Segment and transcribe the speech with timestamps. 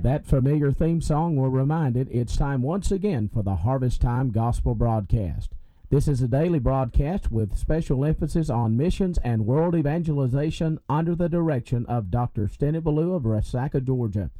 [0.00, 4.30] With that familiar theme song, we're reminded it's time once again for the Harvest Time
[4.30, 5.52] Gospel broadcast.
[5.90, 11.28] This is a daily broadcast with special emphasis on missions and world evangelization under the
[11.28, 12.46] direction of Dr.
[12.46, 14.30] Stennett Ballou of Resaca, Georgia.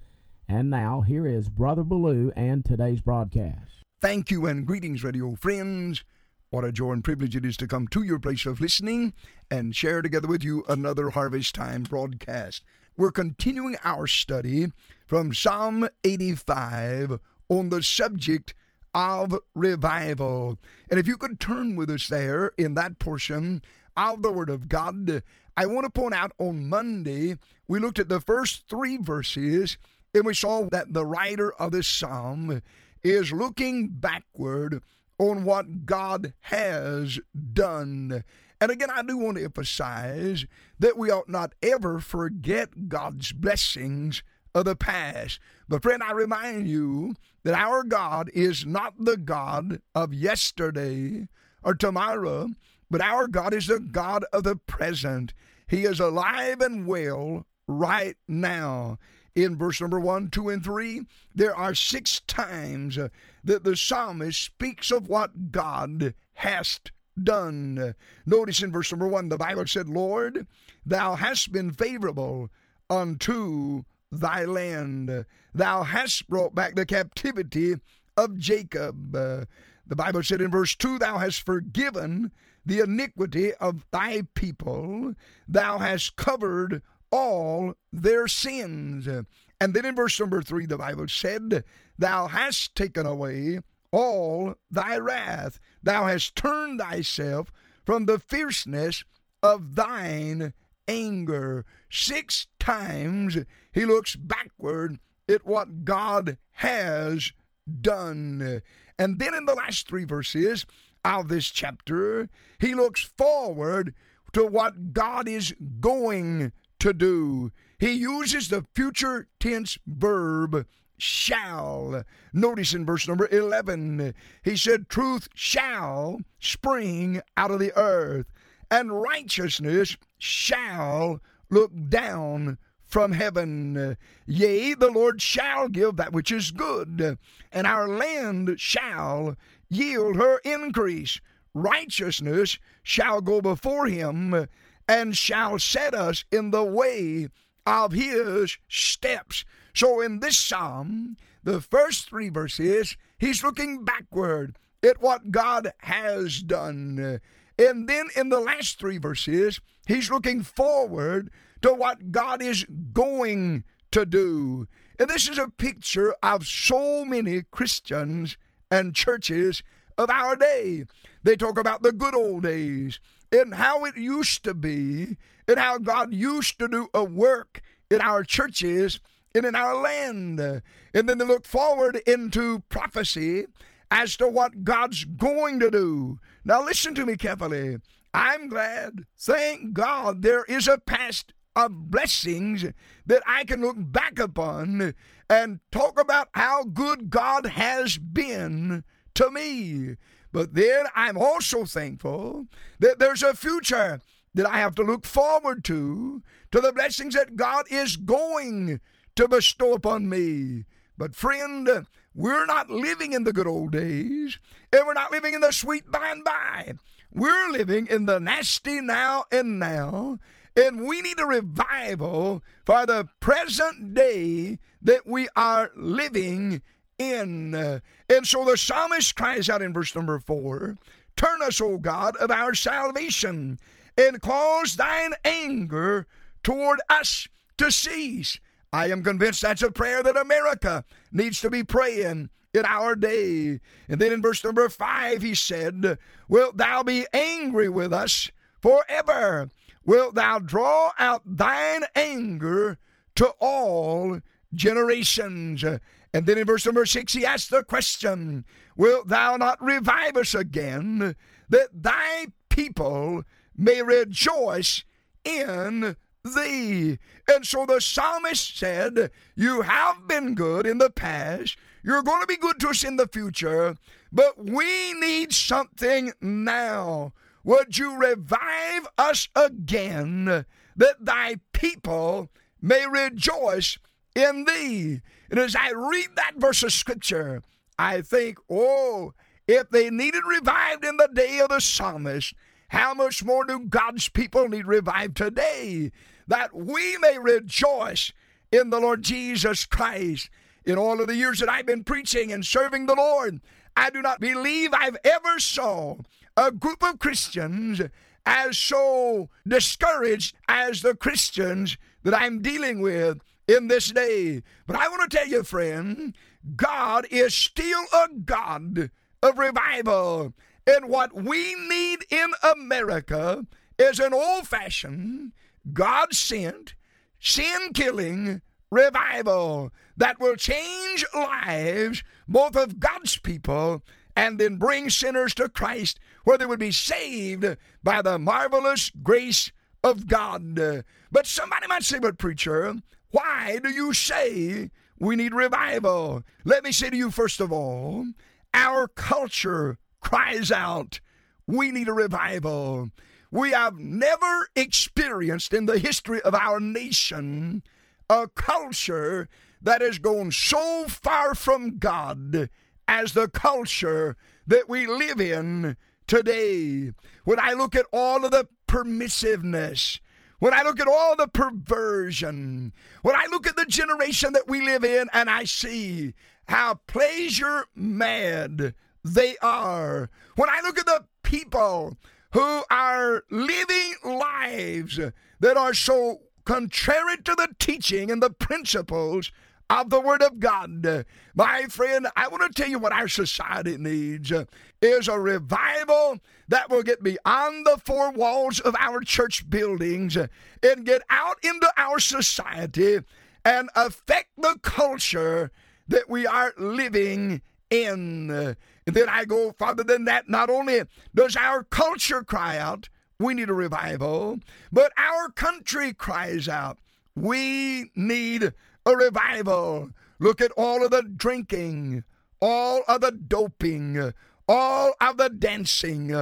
[0.48, 3.84] And now, here is Brother Ballou and today's broadcast.
[4.00, 6.04] Thank you and greetings, radio friends.
[6.48, 9.13] What a joy and privilege it is to come to your place of listening
[9.50, 12.64] and share together with you another Harvest Time broadcast.
[12.96, 14.72] We're continuing our study
[15.07, 17.18] from Psalm 85
[17.49, 18.54] on the subject
[18.94, 20.58] of revival.
[20.90, 23.63] And if you could turn with us there in that portion
[23.96, 25.22] of the Word of God,
[25.57, 27.36] I want to point out on Monday,
[27.68, 29.79] we looked at the first three verses
[30.14, 32.62] and we saw that the writer of this psalm
[33.02, 34.83] is looking backward
[35.20, 37.20] on what God has
[37.52, 38.24] done.
[38.58, 40.46] And again, I do want to emphasize
[40.78, 44.22] that we ought not ever forget God's blessings
[44.54, 45.38] of the past.
[45.68, 51.28] But, friend, I remind you that our God is not the God of yesterday
[51.62, 52.48] or tomorrow,
[52.90, 55.34] but our God is the God of the present.
[55.68, 58.98] He is alive and well right now.
[59.36, 61.02] In verse number 1, 2, and 3,
[61.34, 63.08] there are six times uh,
[63.44, 66.80] that the psalmist speaks of what God has
[67.22, 67.94] done.
[68.27, 70.46] Notice in verse number 1, the Bible said, Lord,
[70.84, 72.50] thou hast been favorable
[72.88, 75.24] unto thy land.
[75.55, 77.77] Thou hast brought back the captivity
[78.16, 79.12] of Jacob.
[79.12, 82.32] The Bible said in verse 2 Thou hast forgiven
[82.64, 85.14] the iniquity of thy people,
[85.48, 89.06] thou hast covered all their sins.
[89.06, 91.64] And then in verse number 3, the Bible said,
[91.98, 93.61] Thou hast taken away
[93.92, 97.52] all thy wrath, thou hast turned thyself
[97.84, 99.05] from the fierceness
[99.42, 100.52] of thine
[100.86, 101.64] anger.
[101.91, 103.39] Six times
[103.73, 104.98] he looks backward
[105.29, 107.33] at what God has
[107.80, 108.63] done.
[108.98, 110.67] And then in the last three verses
[111.05, 113.95] of this chapter, he looks forward
[114.33, 117.52] to what God is going to do.
[117.79, 120.67] He uses the future tense verb
[120.98, 122.05] shall.
[122.33, 128.27] Notice in verse number 11, he said, Truth shall spring out of the earth,
[128.71, 133.97] and righteousness shall look down from heaven.
[134.27, 137.19] Yea, the Lord shall give that which is good,
[137.53, 139.37] and our land shall
[139.69, 141.21] yield her increase.
[141.55, 144.47] Righteousness shall go before him,
[144.91, 147.28] and shall set us in the way
[147.65, 149.45] of his steps.
[149.73, 156.43] So in this psalm, the first three verses, he's looking backward at what God has
[156.43, 157.21] done.
[157.56, 161.31] And then in the last three verses, he's looking forward
[161.62, 163.62] to what God is going
[163.93, 164.67] to do.
[164.99, 168.37] And this is a picture of so many Christians
[168.72, 169.62] and churches
[170.00, 170.84] of our day.
[171.22, 173.00] They talk about the good old days
[173.31, 178.00] and how it used to be and how God used to do a work in
[178.00, 179.00] our churches
[179.34, 180.41] and in our land.
[180.41, 183.44] And then they look forward into prophecy
[183.91, 186.19] as to what God's going to do.
[186.44, 187.77] Now, listen to me carefully.
[188.15, 192.65] I'm glad, thank God, there is a past of blessings
[193.06, 194.94] that I can look back upon
[195.28, 198.83] and talk about how good God has been
[199.21, 199.97] to me.
[200.33, 202.47] But then I'm also thankful
[202.79, 204.01] that there's a future
[204.35, 206.23] that I have to look forward to,
[206.53, 208.81] to the blessings that God is going
[209.17, 210.65] to bestow upon me.
[210.97, 211.69] But, friend,
[212.15, 214.39] we're not living in the good old days,
[214.73, 216.75] and we're not living in the sweet by and by.
[217.13, 220.19] We're living in the nasty now and now,
[220.57, 226.63] and we need a revival for the present day that we are living
[227.00, 227.55] in.
[227.55, 230.77] Uh, and so the psalmist cries out in verse number four
[231.16, 233.59] Turn us, O God, of our salvation,
[233.98, 236.07] and cause thine anger
[236.42, 237.27] toward us
[237.59, 238.39] to cease.
[238.72, 243.60] I am convinced that's a prayer that America needs to be praying in our day.
[243.89, 245.98] And then in verse number five, he said,
[246.28, 248.30] Wilt thou be angry with us
[248.60, 249.51] forever?
[249.84, 252.78] Wilt thou draw out thine anger
[253.16, 254.21] to all
[254.55, 255.63] generations?
[255.63, 258.44] And then in verse number six, he asked the question,
[258.76, 261.14] Wilt thou not revive us again,
[261.49, 263.23] that thy people
[263.56, 264.85] may rejoice
[265.25, 266.99] in thee.
[267.29, 271.56] And so the psalmist said, You have been good in the past.
[271.82, 273.76] You're going to be good to us in the future,
[274.12, 277.12] but we need something now.
[277.43, 280.44] Would you revive us again
[280.76, 282.29] that thy people
[282.61, 283.79] may rejoice
[284.14, 285.00] in thee.
[285.30, 287.42] And as I read that verse of scripture,
[287.78, 289.14] I think, oh,
[289.46, 292.34] if they needed revived in the day of the psalmist,
[292.68, 295.90] how much more do God's people need revived today?
[296.28, 298.12] That we may rejoice
[298.52, 300.30] in the Lord Jesus Christ.
[300.64, 303.40] In all of the years that I've been preaching and serving the Lord,
[303.76, 305.96] I do not believe I've ever saw
[306.36, 307.80] a group of Christians
[308.26, 313.20] as so discouraged as the Christians that I'm dealing with
[313.50, 314.43] in this day.
[314.67, 316.14] But I want to tell you, friend,
[316.56, 318.91] God is still a God
[319.23, 320.35] of revival.
[320.67, 323.47] And what we need in America
[323.79, 325.32] is an old fashioned,
[325.73, 326.75] God sent,
[327.19, 333.82] sin killing revival that will change lives, both of God's people
[334.17, 339.50] and then bring sinners to Christ, where they would be saved by the marvelous grace
[339.82, 340.85] of God.
[341.11, 342.76] But somebody might say, But preacher,
[343.10, 346.22] why do you say we need revival?
[346.44, 348.06] Let me say to you, first of all,
[348.54, 351.00] our culture cries out,
[351.46, 352.90] We need a revival.
[353.32, 357.62] We have never experienced in the history of our nation
[358.08, 359.28] a culture
[359.62, 362.50] that has gone so far from God
[362.88, 364.16] as the culture
[364.48, 365.76] that we live in
[366.08, 366.90] today.
[367.24, 370.00] When I look at all of the permissiveness,
[370.40, 372.72] when I look at all the perversion,
[373.02, 376.14] when I look at the generation that we live in and I see
[376.48, 381.96] how pleasure mad they are, when I look at the people
[382.32, 384.98] who are living lives
[385.40, 389.31] that are so contrary to the teaching and the principles
[389.69, 391.06] of the Word of God.
[391.34, 394.32] My friend, I want to tell you what our society needs
[394.82, 396.18] is a revival
[396.48, 401.70] that will get beyond the four walls of our church buildings and get out into
[401.76, 403.00] our society
[403.44, 405.50] and affect the culture
[405.88, 408.30] that we are living in.
[408.30, 410.28] And then I go farther than that.
[410.28, 410.82] Not only
[411.14, 412.88] does our culture cry out,
[413.18, 414.38] we need a revival,
[414.72, 416.78] but our country cries out,
[417.14, 418.54] we need
[418.86, 419.90] a revival.
[420.18, 422.04] Look at all of the drinking,
[422.40, 424.12] all of the doping,
[424.50, 426.12] all of the dancing,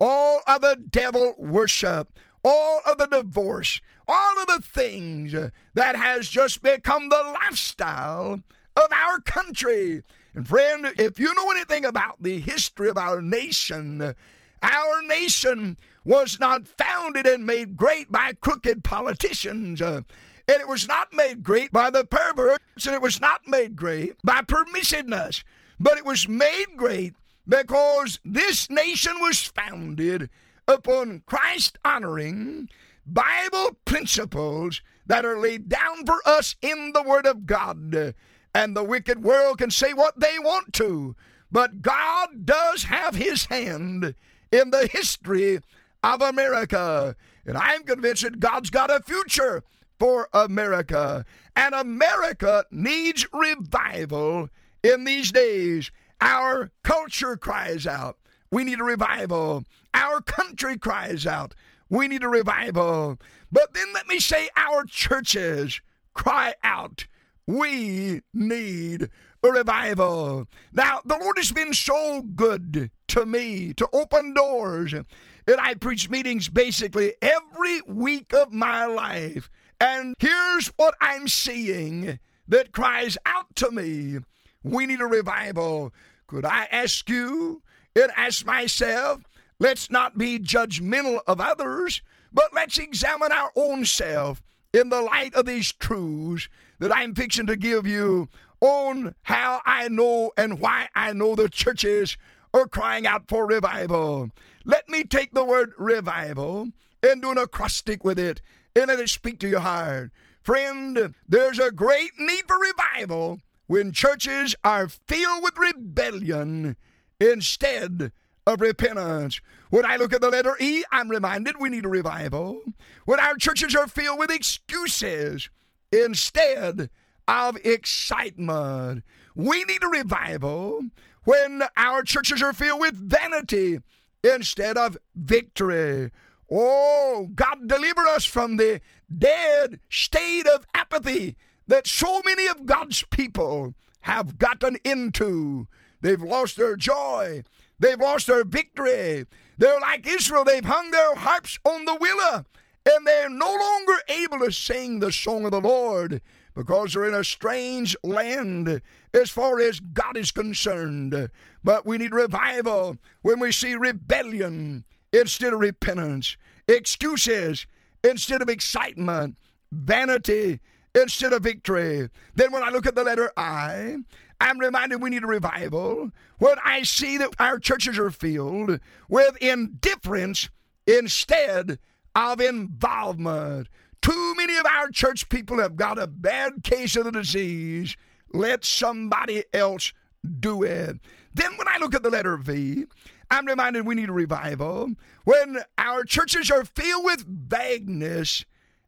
[0.00, 5.32] all of the devil worship, all of the divorce, all of the things
[5.74, 8.40] that has just become the lifestyle
[8.76, 10.02] of our country.
[10.34, 14.16] And friend, if you know anything about the history of our nation,
[14.62, 19.80] our nation was not founded and made great by crooked politicians.
[19.80, 20.04] And
[20.48, 24.40] it was not made great by the perverts, and it was not made great by
[24.42, 25.44] permissiveness,
[25.78, 27.14] but it was made great
[27.48, 30.28] because this nation was founded
[30.66, 32.68] upon Christ honoring
[33.06, 38.14] Bible principles that are laid down for us in the Word of God.
[38.54, 41.14] And the wicked world can say what they want to,
[41.52, 44.14] but God does have His hand
[44.50, 45.60] in the history
[46.02, 47.14] of America.
[47.44, 49.62] And I'm convinced that God's got a future
[49.98, 51.24] for America.
[51.54, 54.48] And America needs revival
[54.82, 55.90] in these days.
[56.20, 58.16] Our culture cries out.
[58.50, 59.64] We need a revival.
[59.92, 61.54] Our country cries out.
[61.88, 63.18] We need a revival.
[63.50, 65.80] But then let me say, our churches
[66.14, 67.06] cry out.
[67.46, 69.08] We need
[69.42, 70.48] a revival.
[70.72, 74.92] Now, the Lord has been so good to me to open doors.
[74.92, 79.48] And I preach meetings basically every week of my life.
[79.80, 82.18] And here's what I'm seeing
[82.48, 84.18] that cries out to me
[84.66, 85.92] we need a revival.
[86.26, 87.62] Could I ask you
[87.94, 89.22] and ask myself,
[89.58, 94.42] let's not be judgmental of others, but let's examine our own self
[94.72, 96.48] in the light of these truths
[96.80, 98.28] that I'm fixing to give you
[98.60, 102.18] on how I know and why I know the churches
[102.52, 104.30] are crying out for revival.
[104.64, 106.70] Let me take the word revival
[107.02, 108.42] and do an acrostic with it
[108.74, 110.10] and let it speak to your heart.
[110.42, 116.76] Friend, there's a great need for revival when churches are filled with rebellion
[117.20, 118.12] instead
[118.46, 119.40] of repentance.
[119.70, 122.62] When I look at the letter E, I'm reminded we need a revival.
[123.04, 125.50] When our churches are filled with excuses
[125.90, 126.90] instead
[127.26, 129.02] of excitement,
[129.34, 130.82] we need a revival.
[131.24, 133.80] When our churches are filled with vanity
[134.22, 136.12] instead of victory.
[136.50, 138.80] Oh, God, deliver us from the
[139.16, 145.66] dead state of apathy that so many of God's people have gotten into.
[146.00, 147.42] They've lost their joy.
[147.78, 149.26] They've lost their victory.
[149.58, 150.44] They're like Israel.
[150.44, 152.44] They've hung their harps on the willow,
[152.86, 156.20] and they're no longer able to sing the song of the Lord
[156.54, 158.80] because they're in a strange land
[159.12, 161.30] as far as God is concerned.
[161.62, 167.66] But we need revival when we see rebellion instead of repentance, excuses
[168.02, 169.36] instead of excitement,
[169.70, 170.60] vanity
[170.96, 172.08] instead of victory.
[172.34, 173.98] Then when I look at the letter I,
[174.40, 176.10] I'm reminded we need a revival.
[176.38, 180.48] When I see that our churches are filled with indifference
[180.86, 181.78] instead
[182.14, 183.68] of involvement.
[184.02, 187.96] Too many of our church people have got a bad case of the disease.
[188.32, 189.92] Let somebody else
[190.40, 190.98] do it.
[191.34, 192.86] Then when I look at the letter V,
[193.30, 194.92] I'm reminded we need a revival.
[195.24, 198.44] When our churches are filled with vagueness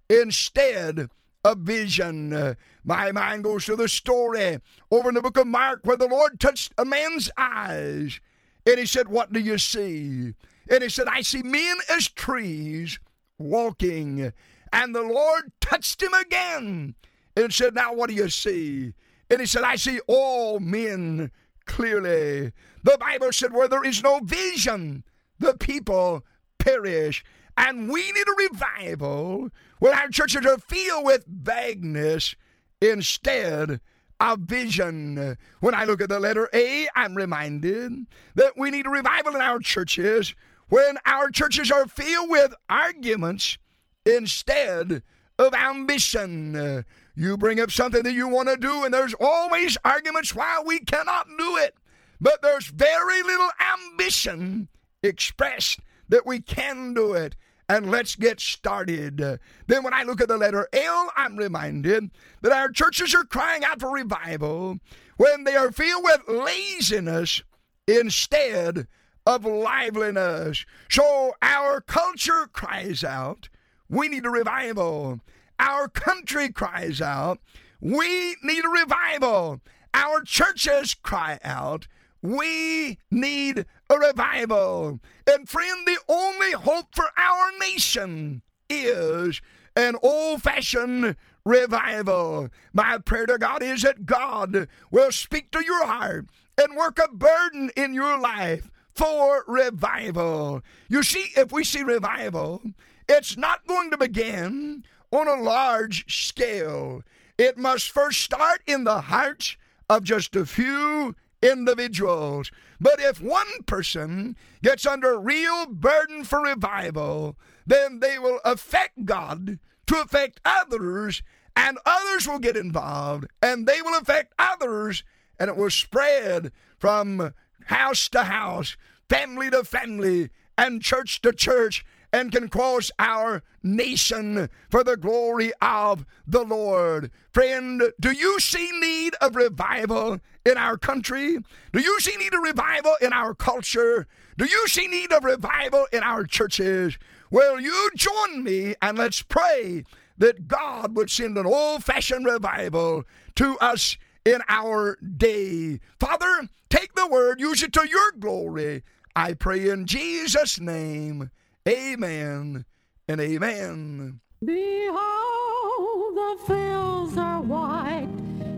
[0.09, 1.11] instead
[1.45, 2.57] of vision.
[2.85, 4.59] My mind goes to the story
[4.91, 8.21] over in the book of Mark where the Lord touched a man's eyes
[8.67, 10.35] and he said, What do you see?
[10.71, 12.99] And he said, I see men as trees
[13.39, 14.33] walking.
[14.73, 16.95] And the Lord touched him again
[17.37, 18.93] and said, Now what do you see?
[19.31, 21.31] And he said, I see all men
[21.67, 22.53] clearly.
[22.83, 25.05] The Bible said, Where there is no vision,
[25.39, 26.25] the people
[26.59, 27.25] perish.
[27.61, 29.51] And we need a revival
[29.81, 32.37] where our churches are filled with vagueness
[32.81, 33.81] instead
[34.21, 35.37] of vision.
[35.59, 39.41] When I look at the letter A, I'm reminded that we need a revival in
[39.41, 40.37] our churches
[40.69, 43.59] when our churches are filled with arguments
[44.07, 45.03] instead
[45.37, 46.85] of ambition.
[47.17, 50.79] You bring up something that you want to do, and there's always arguments why we
[50.79, 51.75] cannot do it.
[52.21, 53.51] But there's very little
[53.91, 54.69] ambition
[55.03, 57.35] expressed that we can do it.
[57.69, 59.19] And let's get started.
[59.67, 62.11] Then, when I look at the letter L, I'm reminded
[62.41, 64.79] that our churches are crying out for revival
[65.19, 67.43] when they are filled with laziness
[67.87, 68.87] instead
[69.27, 70.65] of liveliness.
[70.89, 73.51] So our culture cries out,
[73.91, 75.21] we need a revival.
[75.59, 77.39] Our country cries out,
[77.81, 79.61] we need a revival.
[79.93, 81.87] Our churches cry out,
[82.23, 85.01] we need a revival.
[85.31, 89.41] And friend, the only hope for our nation is
[89.77, 92.49] an old fashioned revival.
[92.73, 96.27] My prayer to God is that God will speak to your heart
[96.61, 100.63] and work a burden in your life for revival.
[100.89, 102.63] You see, if we see revival,
[103.09, 107.03] it's not going to begin on a large scale.
[107.39, 109.57] It must first start in the hearts
[109.89, 112.51] of just a few individuals.
[112.81, 119.59] But if one person gets under real burden for revival, then they will affect God
[119.87, 121.23] to affect others,
[121.57, 125.03] and others will get involved, and they will affect others,
[125.39, 127.33] and it will spread from
[127.67, 128.77] house to house,
[129.09, 135.53] family to family, and church to church, and can cross our nation for the glory
[135.61, 137.11] of the Lord.
[137.31, 141.39] Friend, do you see need of revival in our country?
[141.73, 144.07] Do you see need of revival in our culture?
[144.37, 146.99] Do you see need of revival in our churches?
[147.31, 149.85] Will you join me and let's pray
[150.19, 153.05] that God would send an old fashioned revival
[153.37, 155.81] to us in our day.
[155.99, 158.83] Father, take the word, use it to your glory.
[159.17, 161.31] I pray in Jesus' name.
[161.69, 162.65] Amen
[163.09, 164.21] and amen.
[164.43, 168.09] Behold, the fields are white.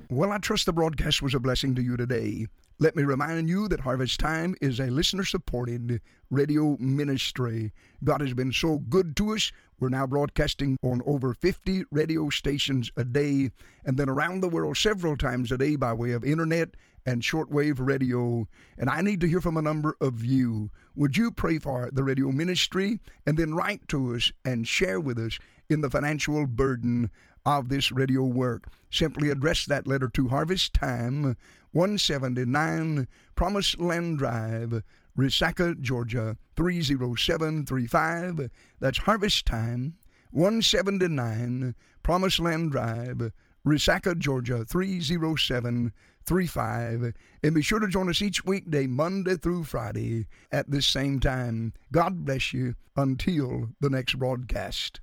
[0.09, 2.47] Well, I trust the broadcast was a blessing to you today.
[2.79, 7.71] Let me remind you that Harvest Time is a listener supported radio ministry.
[8.03, 9.53] God has been so good to us.
[9.79, 13.51] We're now broadcasting on over 50 radio stations a day
[13.85, 16.71] and then around the world several times a day by way of internet
[17.07, 18.47] and shortwave radio.
[18.77, 20.69] And I need to hear from a number of you.
[20.95, 25.17] Would you pray for the radio ministry and then write to us and share with
[25.17, 27.09] us in the financial burden
[27.45, 28.67] of this radio work?
[28.91, 31.37] Simply address that letter to Harvest Time,
[31.71, 34.83] 179 Promised Land Drive,
[35.17, 38.49] Resaca, Georgia 30735.
[38.81, 39.95] That's Harvest Time,
[40.31, 41.73] 179
[42.03, 43.31] Promised Land Drive,
[43.65, 45.93] Resaca, Georgia 30735.
[46.29, 51.73] And be sure to join us each weekday, Monday through Friday, at this same time.
[51.91, 54.99] God bless you until the next broadcast.